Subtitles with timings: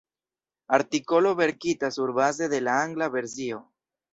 [0.77, 3.65] Artikolo verkita surbaze de la angla versio.